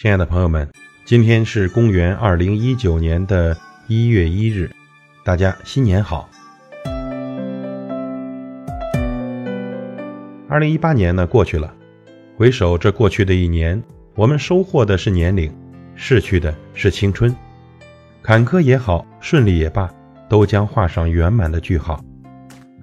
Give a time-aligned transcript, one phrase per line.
[0.00, 0.70] 亲爱的朋友们，
[1.04, 3.56] 今天是公元二零一九年的
[3.88, 4.70] 一月一日，
[5.24, 6.30] 大家新年好。
[10.48, 11.74] 二零一八年呢过去了，
[12.36, 13.82] 回首这过去的一年，
[14.14, 15.52] 我们收获的是年龄，
[15.96, 17.34] 逝去的是青春。
[18.22, 19.92] 坎坷也好，顺利也罢，
[20.28, 22.00] 都将画上圆满的句号。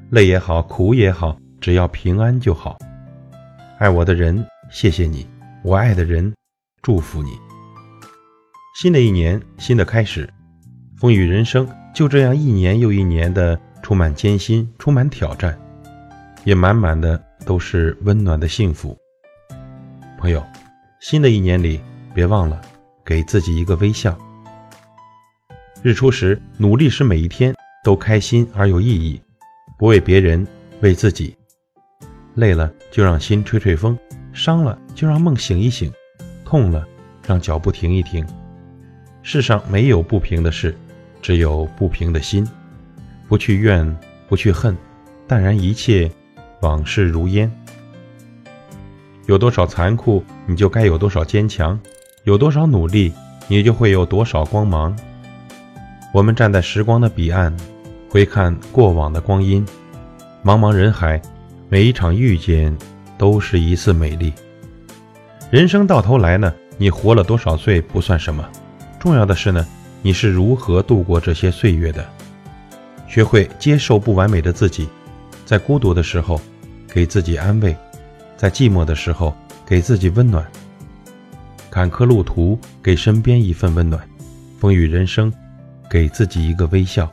[0.09, 2.77] 累也好，苦也好，只要平安就好。
[3.79, 5.25] 爱我的人，谢谢你；
[5.63, 6.33] 我爱的人。
[6.85, 7.31] 祝福你，
[8.75, 10.31] 新的一年，新的开始，
[10.99, 15.59] 风雨人生就这样一年又一年的充满艰辛，充满挑战，
[16.43, 18.95] 也满满的都是温暖的幸福。
[20.19, 20.45] 朋友，
[20.99, 21.81] 新的一年里，
[22.13, 22.61] 别忘了
[23.03, 24.15] 给自己一个微笑。
[25.81, 29.19] 日出时，努力使每一天都开心而有意义，
[29.79, 30.45] 不为别人，
[30.81, 31.35] 为自己。
[32.35, 33.97] 累了就让心吹吹风，
[34.31, 35.91] 伤了就让梦醒一醒。
[36.55, 36.87] 痛了，
[37.27, 38.25] 让脚步停一停。
[39.21, 40.73] 世上没有不平的事，
[41.21, 42.47] 只有不平的心。
[43.27, 43.93] 不去怨，
[44.29, 44.73] 不去恨，
[45.27, 46.09] 淡然一切，
[46.61, 47.51] 往事如烟。
[49.25, 51.77] 有多少残酷，你就该有多少坚强；
[52.23, 53.11] 有多少努力，
[53.49, 54.97] 你就会有多少光芒。
[56.13, 57.53] 我们站在时光的彼岸，
[58.09, 59.65] 回看过往的光阴。
[60.41, 61.21] 茫茫人海，
[61.67, 62.73] 每一场遇见，
[63.17, 64.31] 都是一次美丽。
[65.55, 68.45] 人生到头来呢，你活了多少岁不算什么，
[68.99, 69.65] 重要的是呢，
[70.01, 72.05] 你是如何度过这些岁月的。
[73.07, 74.89] 学会接受不完美的自己，
[75.45, 76.41] 在孤独的时候
[76.89, 77.73] 给自己安慰，
[78.35, 79.33] 在寂寞的时候
[79.65, 80.45] 给自己温暖。
[81.71, 84.05] 坎坷路途给身边一份温暖，
[84.59, 85.31] 风雨人生
[85.89, 87.09] 给自己一个微笑。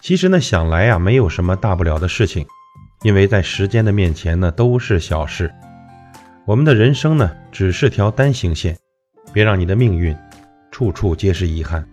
[0.00, 2.44] 其实呢，想来啊，没有什么大不了的事情，
[3.04, 5.48] 因为在时间的面前呢，都是小事。
[6.48, 8.74] 我们的人生呢，只是条单行线，
[9.34, 10.16] 别让你的命运
[10.70, 11.86] 处处皆是遗憾。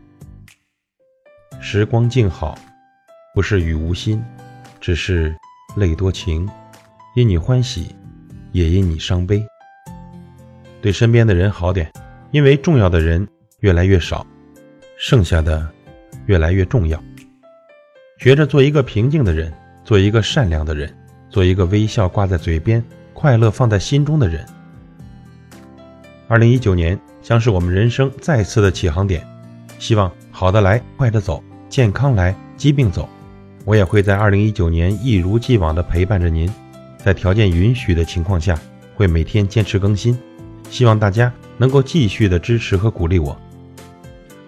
[1.60, 2.58] 时光静好，
[3.34, 4.24] 不是雨无心，
[4.80, 5.36] 只是
[5.76, 6.50] 泪多情，
[7.18, 7.94] 因你欢喜，
[8.54, 9.46] 也因你伤悲。
[10.82, 11.92] 对身边的人好点，
[12.32, 13.28] 因为重要的人
[13.60, 14.26] 越来越少，
[14.98, 15.70] 剩下的
[16.28, 16.98] 越来越重要。
[18.20, 20.96] 学着做一个平静的人，做一个善良的人，
[21.30, 22.82] 做一个微笑挂在嘴边。
[23.16, 24.46] 快乐放在心中的人。
[26.28, 29.26] 二零一九年将是我们人生再次的起航点，
[29.80, 33.08] 希望好的来，坏的走，健康来，疾病走。
[33.64, 36.52] 我也会在二零一九年一如既往的陪伴着您，
[37.04, 38.60] 在条件允许的情况下，
[38.96, 40.16] 会每天坚持更新。
[40.70, 43.36] 希望大家能够继续的支持和鼓励我。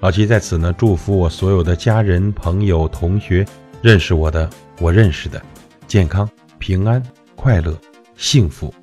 [0.01, 3.45] 老齐在此呢，祝福我所有的家人、朋友、同学，
[3.81, 4.47] 认识我的，
[4.79, 5.41] 我认识的，
[5.87, 6.29] 健康、
[6.59, 7.01] 平安、
[7.35, 7.75] 快乐。
[8.17, 8.73] 幸福，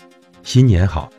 [0.45, 1.11] 新年好。